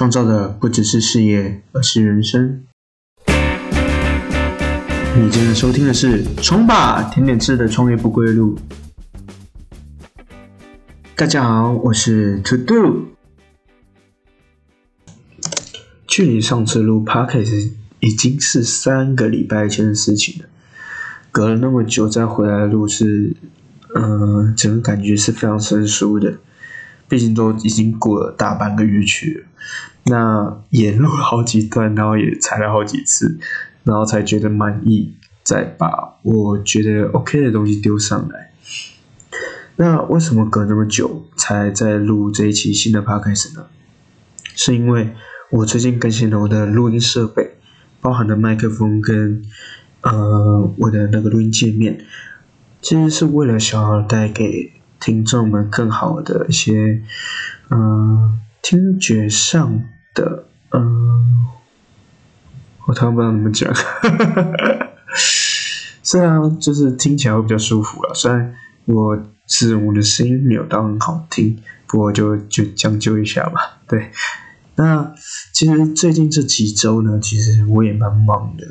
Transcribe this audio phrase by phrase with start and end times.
[0.00, 2.64] 创造的不只是事业，而是人生。
[3.26, 8.56] 你正在收听的是《冲吧甜点吃的创业不归路》。
[11.14, 13.08] 大家好，我是 To Do。
[16.06, 20.48] 距离上次录 Podcast 已经是三个礼拜前的事情了，
[21.30, 23.36] 隔了那么久再回来录是，
[23.94, 26.38] 嗯，整个感觉是非常生疏的。
[27.06, 29.44] 毕竟都已经过了大半个月去了，
[30.04, 33.38] 那也录好几段，然后也踩了好几次，
[33.84, 38.50] 然后才觉得满意，再把我觉得 OK 的东西丢上来。
[39.76, 43.66] 那为什么隔那么久才在录这一期新的 Podcast 呢？
[44.54, 45.14] 是因为
[45.50, 47.52] 我最近更新了我的录音设备，
[48.00, 49.42] 包含了麦克风跟
[50.02, 52.04] 呃我的那个录音界面，
[52.82, 54.72] 其实是为了想要带给。
[55.02, 57.00] 听众们更好的一些，
[57.70, 61.46] 嗯，听觉上的，嗯，
[62.86, 63.74] 我突然不知道怎么讲，
[66.02, 73.78] 虽然就是听起来会比较舒服了，虽然我是我的声音没有到很好听，不过就就将就一下吧。
[73.88, 74.10] 对，
[74.76, 75.14] 那
[75.52, 78.64] 其实最近这几周呢，其实我也蛮忙的，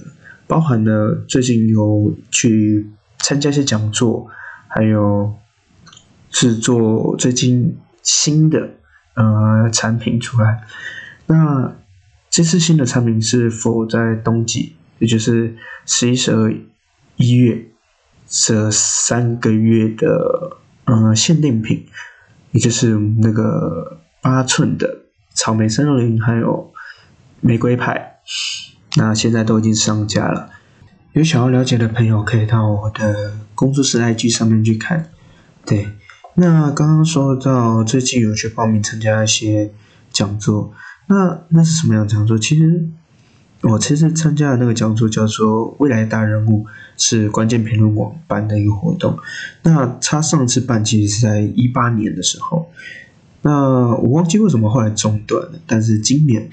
[0.48, 4.28] 包含了最近有去参加一些讲座，
[4.68, 5.34] 还有。
[6.32, 8.70] 制作最近新的
[9.20, 10.64] 呃产品出来，
[11.26, 11.76] 那
[12.30, 16.54] 这次新的产品是否在冬季，也就是十一、十二、
[17.18, 17.66] 一月
[18.26, 21.86] 这三个月的呃限定品，
[22.52, 25.00] 也就是那个八寸的
[25.34, 26.72] 草莓森林还有
[27.42, 28.20] 玫瑰派，
[28.96, 30.50] 那现在都已经上架了。
[31.14, 35.12] 有想要了解的朋友可以到我的工作室 IG 上面去看，
[35.66, 35.90] 对。
[36.36, 39.72] 那刚刚说到最近有去报名参加一些
[40.12, 40.74] 讲座，
[41.08, 42.40] 那那是什么样的讲座？
[42.40, 42.88] 其实
[43.62, 46.66] 我其实参加的那个讲座叫做“未来大人物”，
[46.98, 49.20] 是关键评论网办的一个活动。
[49.64, 52.72] 那他上次办其实是在一八年的时候，
[53.42, 53.52] 那
[53.98, 55.60] 我忘记为什么后来中断了。
[55.68, 56.50] 但是今年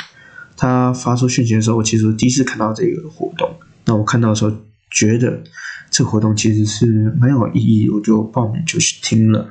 [0.56, 3.48] 他发出讯息的时候，我其实第一次看到这个活动。
[3.84, 4.52] 那我看到的时候
[4.90, 5.44] 觉得。
[5.90, 6.86] 这活动其实是
[7.20, 9.48] 没有意义，我就报名就去听了。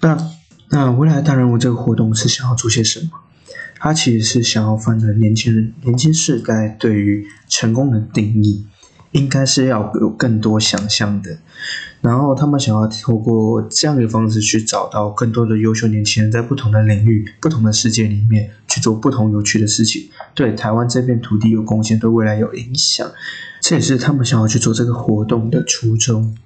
[0.00, 0.16] 那
[0.68, 3.10] 那未来大人物这个活动是想要做些什么？
[3.78, 8.66] 他其实是想要翻转年轻人、年轻世代对于成功的定义，
[9.16, 11.38] 应该是要有更多想象的。
[12.02, 23.10] 然后他们想要透过这样的方式去找到更多的优秀年轻人，在不同的领域、不同的世界里面去做不同有趣的事情，对台湾这片土地有贡献，对未来有影响。
[23.60, 26.36] 这也是他们想要去做这个活动的初衷。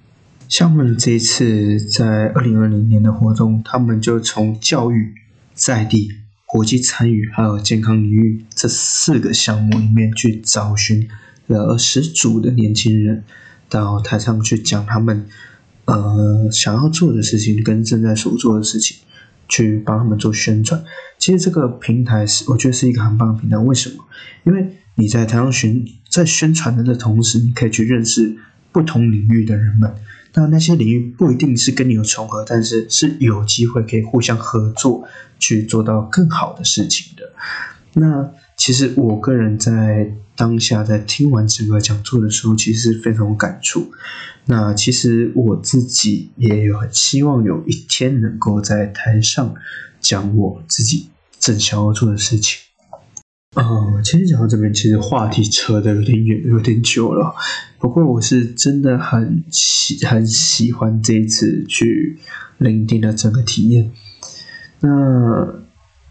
[0.49, 5.13] 像我们这一次在二零二零年的活动，他们就从教育、
[5.53, 6.09] 在地、
[6.47, 11.07] 国际参与还有健康领域这四个项目里面去找寻
[11.51, 13.25] 了十组的年轻人，
[13.69, 15.27] 到台上去讲他们
[15.85, 18.97] 呃想要做的事情跟正在所做的事情，
[19.49, 20.83] 去帮他们做宣传。
[21.19, 23.59] 其实这个平台是我觉得是一个很棒的平台。
[23.59, 24.05] 为什么？
[24.45, 28.37] 因为你在台上宣在宣传的同时，你可以去认识
[28.73, 29.93] 不同领域的人们。
[30.33, 35.05] 那那些领域不一定是跟你有重合，但是是有机会可以互相合作，
[35.41, 37.33] 去做到更好的事情的。
[37.95, 43.91] 那其实我个人在当下在听完整个讲座的时候，其实非常有感触。
[44.45, 49.55] 那其实我自己也有很希望有一天能够在台上
[49.99, 52.59] 讲我自己正想要做的事情。
[53.57, 57.35] 嗯，其实讲到这边，其实话题扯的有点远，有点久了。
[57.79, 62.19] 不过我是真的很喜很喜欢这一次去
[62.59, 63.91] 聆听的整个体验。
[64.81, 65.63] 那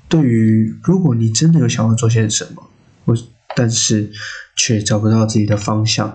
[0.10, 2.68] 对于如果你真的有想要做些什么，
[3.06, 3.16] 我
[3.56, 4.12] 但是
[4.56, 6.14] 却找不到自己的方向，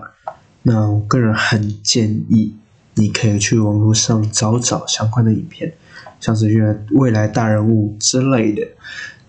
[0.63, 2.53] 那我个人很建议
[2.95, 5.73] 你可以去网络上找找相关的影片，
[6.19, 8.67] 像是未未来大人物之类的。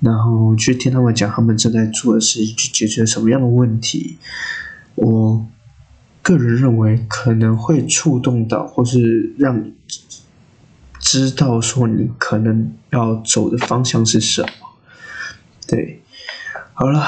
[0.00, 4.18] 然后去听他们讲他们正在做的事情，去解决什么样的问题。
[4.94, 5.46] 我
[6.22, 9.70] 个人认为可能会触动到，或是让
[11.06, 14.48] 知道说你可能要走的方向是什么。
[15.68, 16.02] 对，
[16.74, 17.06] 好了，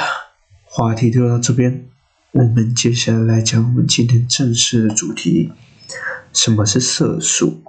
[0.63, 1.85] 话题就到这边，
[2.31, 5.51] 我们接下来来讲我们今天正式的主题：
[6.33, 7.61] 什么是色素？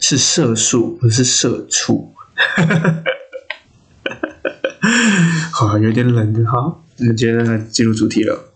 [0.00, 2.14] 是色素，不是社畜。
[5.52, 6.82] 好，有点冷的哈。
[6.96, 8.54] 那接着来进入主题了。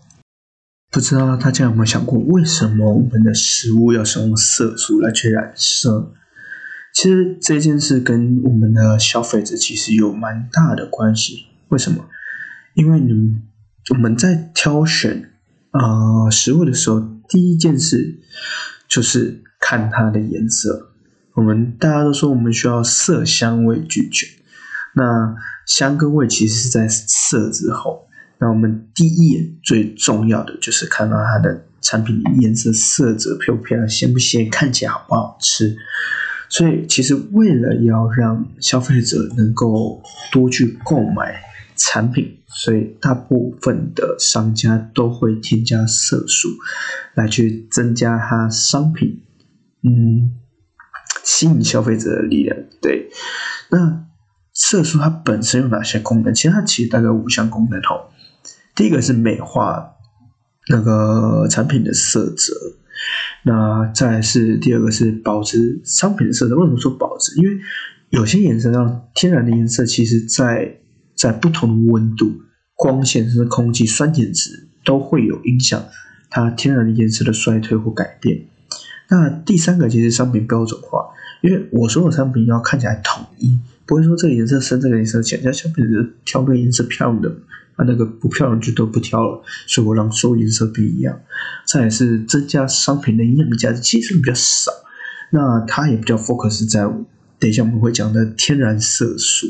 [0.89, 6.11] 不知道大家有没有想过，为什么我们的食物要使用色素来去染色？
[6.99, 11.45] 其实这件事跟我们的消费者其实有蛮大的关系。
[11.69, 12.09] 为什么？
[12.73, 13.37] 因为你
[13.91, 15.31] 我们在挑选
[15.71, 16.99] 呃食物的时候，
[17.29, 18.19] 第一件事
[18.89, 20.91] 就是看它的颜色。
[21.35, 24.27] 我们大家都说我们需要色香味俱全，
[24.93, 25.33] 那
[25.65, 28.09] 香跟味其实是在色之后。
[28.39, 35.77] 那我们第一眼最重要的就是看到它的产品颜色、色泽漂不漂亮、鲜不鲜、看起来好不好吃。
[36.49, 40.01] 所以，其实为了要让消费者能够
[40.31, 41.39] 多去购买
[41.75, 46.49] 产品，所以大部分的商家都会添加色素
[47.13, 49.21] 来去增加它商品，
[49.83, 50.33] 嗯，
[51.23, 52.57] 吸引消费者的力量。
[52.81, 53.09] 对，
[53.69, 54.07] 那
[54.51, 56.33] 色素它本身有哪些功能？
[56.33, 58.09] 其实它其实大概五项功能哦。
[58.75, 59.91] 第一个是美化
[60.69, 62.53] 那个产品的色泽。
[63.43, 66.55] 那再是第二个是保持商品的色泽。
[66.55, 67.39] 为什么说保持？
[67.39, 67.57] 因为
[68.09, 70.79] 有些颜色让天然的颜色，其实在
[71.15, 72.41] 在不同的温度、
[72.75, 75.83] 光线甚至空气酸碱值都会有影响
[76.29, 78.45] 它天然的颜色的衰退或改变。
[79.09, 81.07] 那第三个其实商品标准化，
[81.41, 87.35] 因为我所有商品要看起来统一，不会说这个颜色深，这个颜色浅，像消费者挑个颜色漂亮的。
[87.79, 91.17] 它那个不漂亮就都不挑了，所以我让所有颜色不一样。
[91.65, 94.69] 再是增加商品的营养价值，其实比较少。
[95.31, 96.81] 那它也比较 focus 在
[97.39, 99.47] 等一下我们会讲的天然色素。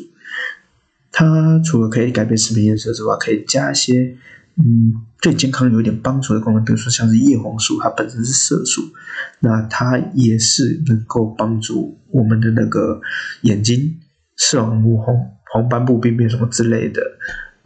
[1.11, 4.15] 它除了可以改变食品颜色之外，可以加一些
[4.57, 8.83] 嗯对健康有一点帮助的功能，比如说像是叶黄素，它本身是色素，
[9.39, 13.01] 那它也是能够帮助我们的那个
[13.41, 13.97] 眼睛
[14.37, 15.15] 视网膜黄
[15.51, 17.01] 黄斑部病变什么之类的。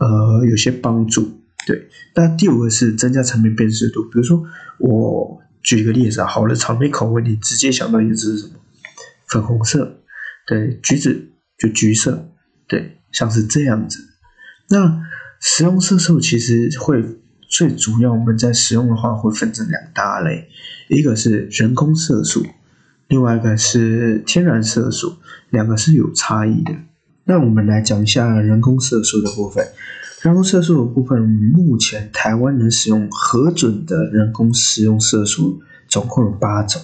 [0.03, 1.87] 呃，有些帮助，对。
[2.13, 4.43] 那第五个是增加产品辨识度，比如说
[4.79, 8.55] 我举一个例子啊，好的产品口味，你直接想到颜色是什么？
[9.27, 10.01] 粉红色，
[10.45, 12.29] 对，橘子就橘色，
[12.67, 13.99] 对，像是这样子。
[14.69, 15.01] 那
[15.39, 17.01] 食用色素其实会
[17.47, 20.49] 最主要，我们在使用的话会分成两大类，
[20.89, 22.45] 一个是人工色素，
[23.07, 25.15] 另外一个是天然色素，
[25.49, 26.73] 两个是有差异的。
[27.25, 29.65] 那我们来讲一下人工色素的部分。
[30.21, 31.21] 人工色素的部分，
[31.53, 36.81] 目前台湾能使用核准的人工食用色素总共有八种。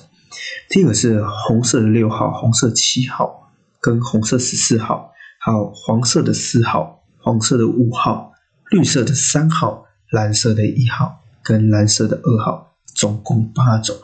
[0.69, 3.51] 第一个是红色的六号、红色七号
[3.81, 8.31] 跟红色十四号，还有黄色的四号、黄色的五号、
[8.71, 13.95] 绿色的三号、蓝色的一号跟蓝色的二号，总共八种。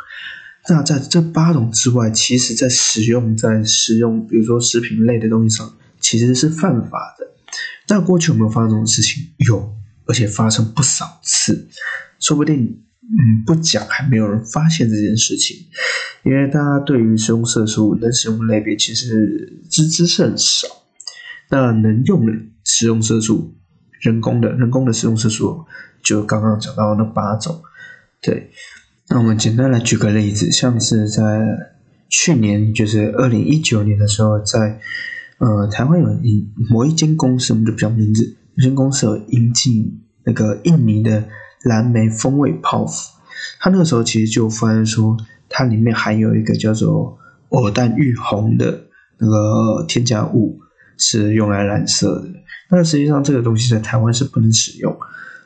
[0.68, 5.74] 那在这八种之外，其实在使用在使用，比如说食品类的东西上。
[6.06, 7.26] 其实是犯法的。
[7.88, 9.24] 那过去有没有发生这种事情？
[9.48, 9.74] 有，
[10.06, 11.68] 而且发生不少次。
[12.20, 15.58] 说不定，嗯，不讲还没有人发现这件事情。
[16.24, 20.68] 因为大家对于食用色素的使用类别其实知之甚少。
[21.50, 23.56] 那能用的食用色素，
[24.02, 25.66] 人工的人工的食用色素，
[26.04, 27.64] 就刚刚讲到那八种。
[28.22, 28.52] 对，
[29.10, 31.22] 那我们简单来举个例子，像是在
[32.10, 34.80] 去年，就是二零一九年的时候，在
[35.38, 38.38] 呃，台湾有一某一间公司，我们就不讲名字。
[38.56, 41.22] 一间公司有引进那个印尼的
[41.64, 43.12] 蓝莓风味泡芙，
[43.60, 45.18] 它那个时候其实就发现说，
[45.50, 47.18] 它里面含有一个叫做
[47.50, 48.86] 偶氮玉红的
[49.18, 50.58] 那个添加物，
[50.98, 52.30] 是用来染色的。
[52.72, 54.98] 那实际上这个东西在台湾是不能使用，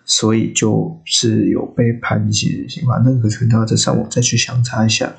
[0.06, 3.02] 所以就是有被判一些刑罚。
[3.04, 5.11] 那个可能要在上网再去详查一下。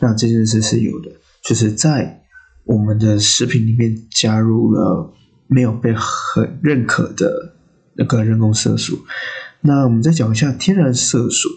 [0.00, 1.12] 那这件事是有的，
[1.44, 2.22] 就是在。
[2.66, 5.14] 我们的食品里面加入了
[5.46, 7.54] 没有被很认可的
[7.94, 9.04] 那个人工色素。
[9.60, 11.48] 那我们再讲一下天然色素。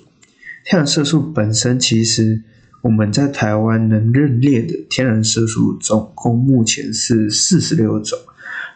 [0.65, 2.43] 天然色素本身其实
[2.83, 8.17] 我们在台湾能认列的天然色素总共目前是四十六种。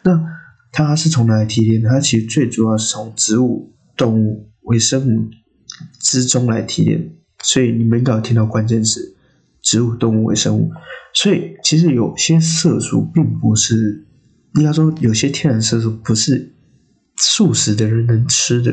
[0.04, 0.20] 那
[0.72, 1.84] 它是从哪里提炼？
[1.84, 5.30] 它其实最主要是从植物、动物、微生物
[6.00, 7.14] 之中来提炼。
[7.44, 9.16] 所以你们应该有听到关键词：
[9.64, 10.70] 植物、动物、微生物。
[11.16, 14.06] 所以，其实有些色素并不是，
[14.56, 16.54] 应该说有些天然色素不是
[17.18, 18.72] 素食的人能吃的，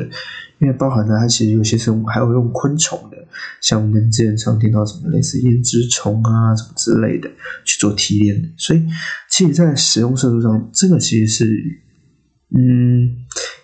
[0.59, 3.17] 因为包含了它其实有些生物还有用昆虫的，
[3.61, 7.29] 像我们之前常听到什么类似胭脂虫啊什么之类的
[7.63, 8.49] 去做提炼的。
[8.57, 8.83] 所以，
[9.29, 11.45] 其实，在使用色素上，这个其实是
[12.57, 13.15] 嗯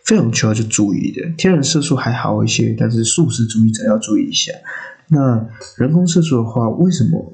[0.06, 1.28] 非常需要去注意的。
[1.36, 4.54] 天然色素还好一些，但是素食主义者要注意一下。
[5.10, 5.48] 那
[5.78, 7.34] 人工色素的话，为什么？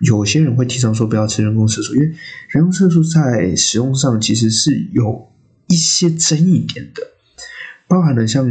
[0.00, 2.12] 有些人会提倡说不要吃人工色素，因为
[2.48, 5.30] 人工色素在使用上其实是有
[5.68, 7.02] 一些争议点的，
[7.86, 8.44] 包含了像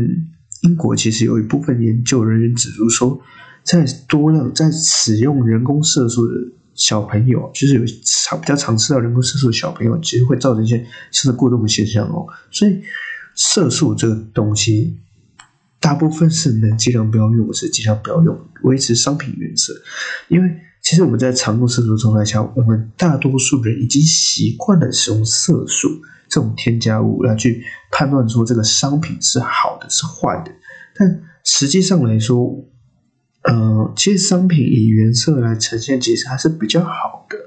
[0.62, 3.20] 英国其实有一部分研究人员指出说，
[3.64, 6.34] 在多量在使用人工色素的
[6.74, 12.26] 小朋友，就是有常比较常吃到人工色素的小朋友，其实会造成一些吃的过动的现象哦。
[12.50, 12.82] 所以
[13.36, 14.98] 色素这个东西，
[15.82, 19.74] 大部分是能尽量不要用，是尽量不要用，维持商品原色。
[20.30, 20.50] 因为
[20.82, 25.90] 其实我们在常用色素状态下，我们大多数人已经习惯了使用色素
[26.30, 30.52] 这种添加物来去判断说这个商品是好的是坏的。
[30.96, 32.64] 但实际上来说，
[33.44, 37.38] 呃，其实商品以原色来呈现，其实还是比较好的，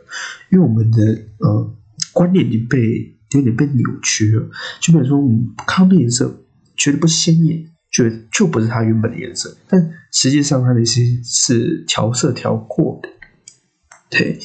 [0.50, 1.04] 因为我们的
[1.38, 1.72] 呃
[2.12, 4.48] 观念已经被有点被扭曲了。
[4.80, 6.42] 就比如说，我们看到颜色
[6.76, 7.64] 觉得不鲜艳，
[7.94, 13.08] 觉得就不是它原本的颜色，但实际上它那些是调色调过的。
[14.10, 14.40] 对，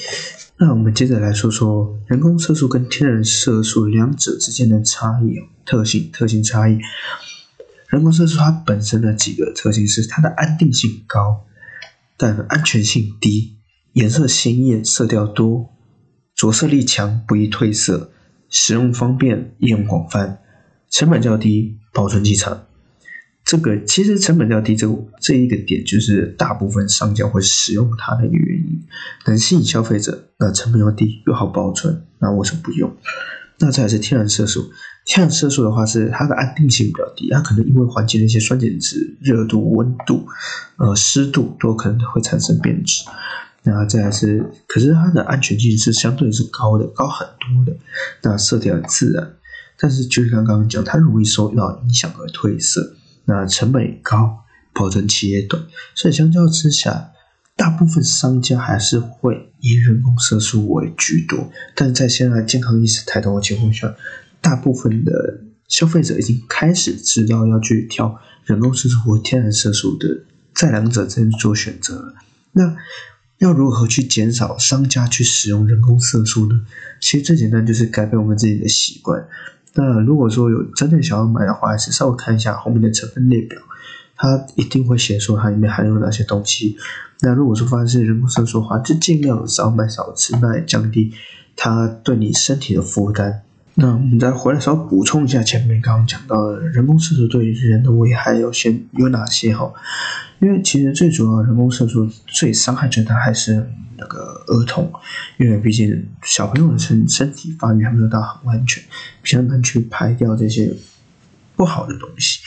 [0.57, 5.33] 那我们接着来说说人工色素跟天然色素两者之间的差异
[5.65, 6.77] 特性、特性差异。
[7.87, 11.47] 人工色素它本身的几个特性是它的安定性高，
[12.17, 13.57] 但安全性低，
[13.93, 15.73] 颜色鲜艳，色调多，
[16.35, 18.11] 着色力强，不易褪色，
[18.47, 20.37] 使用方便，应用广泛，
[20.91, 22.67] 成本较低，保存期长。
[23.49, 24.87] 这个其实成本较低，这
[25.19, 28.79] 这一个点就是大部分商家会使用它的一个原因，
[29.25, 32.95] 能吸引消费者，那成本又低又好保存，那为什么不用？
[33.57, 34.69] 那再是天然色素，
[35.03, 40.27] 天然色素的话是它的安定性比较低，它可能因为环境的一些酸碱值、热度、温度、
[40.77, 43.03] 呃湿度都可能会产生变质。
[43.63, 47.75] 那再来是，可是它的安全性是相对是高的，高很多的。
[48.21, 49.33] 那色调自然，
[49.79, 52.97] 但是就是刚刚讲，它容易受到影响而褪色。
[53.29, 54.43] 那成本高，
[54.73, 57.11] 保存期也短，所以相较之下。
[57.55, 63.93] 大部分商家还是会以人工色素为居多，但在现在健康意识抬头的情况下，
[64.39, 70.23] 大部分的消费者已经开始知道要去挑人工色素或天然色素的，
[70.55, 72.15] 在两者之间做选择。
[72.53, 72.77] 那
[73.39, 76.61] 要如何去减少商家去使用人工色素呢？
[77.01, 79.27] 其实最简单就是改变我们自己的习惯。
[79.79, 83.57] 那如果说有真的想要买的话，还是稍微看一下后面的成分列表。
[84.21, 86.75] 它一定会写说它里面含有哪些东西。
[87.21, 91.13] 那如果说发现是人工色素的话，就尽量少买少吃，那也降低
[91.55, 93.43] 它对你身体的负担。
[93.79, 99.71] 那我们再回来稍微补充一下前面刚刚讲到的人工色素对于人的危害有些有哪些哈？
[100.39, 103.65] 因为其实最主要人工色素最伤害最大还是
[103.97, 104.91] 那个儿童，
[105.37, 108.83] 因为毕竟小朋友的身身体发育还没有到很完全，
[109.21, 110.73] 比较难去排掉这些
[111.55, 112.39] 不好的东西。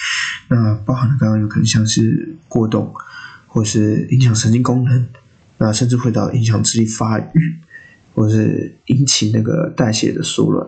[0.48, 2.92] 那包含了刚刚有可能像是过动，
[3.46, 5.06] 或是影响神经功能，
[5.56, 7.58] 那甚至会到影响智力发育，
[8.14, 10.66] 或是引起那个代谢的缩乱。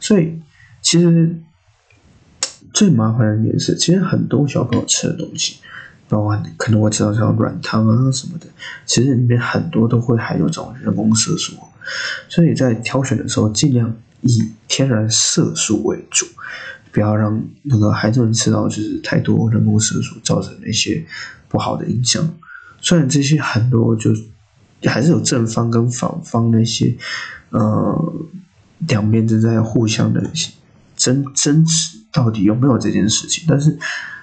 [0.00, 0.40] 所以
[0.82, 1.36] 其实
[2.72, 5.56] 最麻烦的一件事，其实很多小朋友吃的东西，
[6.08, 8.46] 包括可能我知道像软糖啊什么的，
[8.86, 11.54] 其实里面很多都会含有这种人工色素。
[12.28, 16.26] 所以在挑选的时候，尽量以天然色素为主。
[16.92, 21.04] 不要让那个孩子们吃到就是太多人工色素造成的一些
[21.48, 22.32] 不好的影响。
[22.80, 24.12] 虽然这些很多就
[24.88, 26.94] 还是有正方跟反方那些
[27.50, 28.14] 呃
[28.88, 30.22] 两边正在互相的
[30.96, 33.44] 争争执，到底有没有这件事情？
[33.48, 33.76] 但是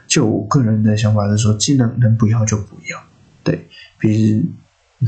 [0.07, 3.03] 就我个人的想法是说，尽量能不要就不要。
[3.43, 3.67] 对，
[3.99, 4.53] 毕竟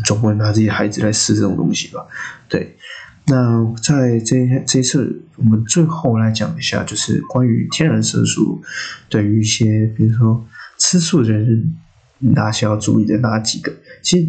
[0.03, 2.05] 总不能拿自己孩子来试这种东西吧？
[2.49, 2.77] 对。
[3.25, 4.35] 那在这
[4.67, 8.61] 这一次，我们最后来讲一下，就是关于天然色素
[9.07, 10.45] 对于一些，比如说
[10.77, 11.73] 吃素的人，
[12.19, 13.71] 哪些要注意的哪几个？
[14.01, 14.27] 其实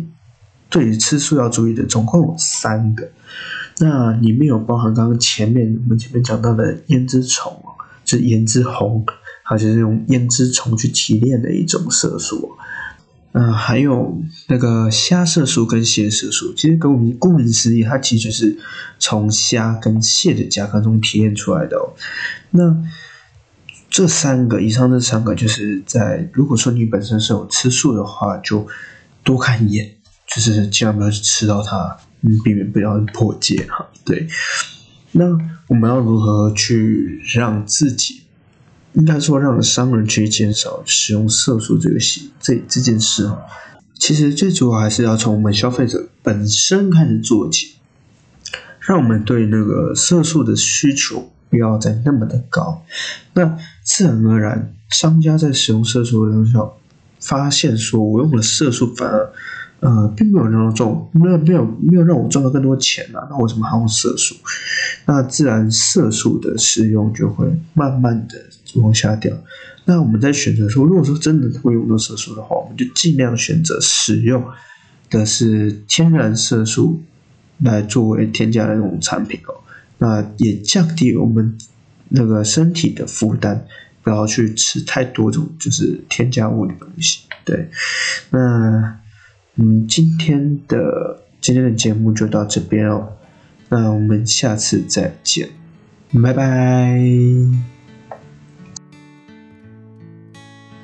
[0.75, 3.09] 对于吃素要注意的，总共有三个。
[3.79, 7.63] 那里面有包含刚刚前面我们前面讲到的胭脂虫，
[8.05, 9.07] 是胭脂红，
[9.45, 12.57] 它就是用胭脂虫去提炼的一种色素。
[13.31, 18.59] 嗯，还有那个虾色素跟蟹色素，其实跟我们顾名思义，它其实是
[18.99, 21.95] 从虾跟蟹的甲壳中提炼出来的哦。
[22.51, 22.77] 那
[23.89, 28.67] 这三个以上这三个，就是在如果说你本身是有吃素的话，就
[29.23, 29.95] 多看一眼，
[30.35, 33.89] 就是尽量不要去吃到它，嗯，避免不要破戒哈。
[34.05, 34.27] 对，
[35.13, 35.25] 那
[35.69, 38.23] 我们要如何去让自己？
[38.95, 43.43] 应该说，让商人去减少使用色素这个习这这件事哦，
[43.99, 47.75] 其实最主要还是要从我们消费者本身开始做起，
[48.81, 52.85] 让我们对那个色素的需求不要再那么的高，
[53.33, 56.81] 那自然而然，商家在使用色素的时候，
[57.21, 59.33] 发现说我用了色素反而。
[59.85, 64.35] 呃，并没有让我赚，没有没有没有让我赚到更多钱啊，那为什么还用色素？
[65.05, 68.35] 那自然色素的使用就会慢慢的
[68.81, 69.31] 往下掉。
[69.85, 74.43] 那我们在选择说，如果说真的会用到色素的话，我们就尽量选择使用
[75.11, 77.03] 的是天然色素
[77.59, 79.55] 来作为添加的那种产品哦。
[79.99, 81.59] 那也降低我们
[82.09, 83.67] 那个身体的负担，
[84.03, 87.21] 不要去吃太多种就是添加物的东西。
[87.45, 87.69] 对，
[88.31, 88.99] 那
[89.57, 93.13] 嗯，今天的今天的节目就到这边哦，
[93.69, 95.51] 那我们下次再见，
[96.21, 97.01] 拜拜。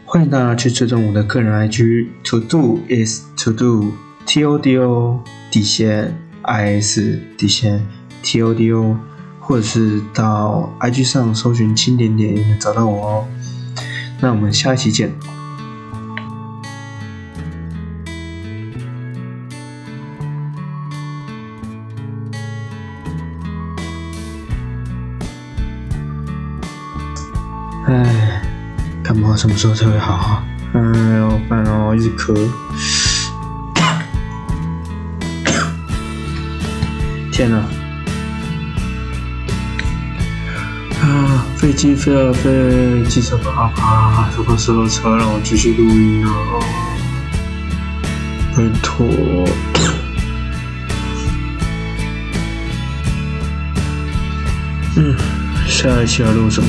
[0.04, 3.92] 欢迎大家去追踪我的个人 IG，To Do is To Do
[4.24, 7.84] T O D O 底线 I S 底线
[8.22, 8.96] T O D O，
[9.40, 13.26] 或者是到 IG 上搜寻轻点点也能找到我哦。
[14.20, 15.10] 那我们下期见。
[27.90, 28.40] 唉，
[29.02, 30.44] 感冒什么时候才会好啊？
[30.74, 30.80] 哎
[31.18, 32.32] 呦，烦哦，一直咳。
[37.32, 37.56] 天哪！
[41.02, 46.32] 啊，飞机飞啊飞，机车跑啊跑，什么时候才让我继续录音啊？
[48.56, 49.08] 拜托。
[54.94, 55.16] 嗯，
[55.66, 56.68] 下一期要录什么？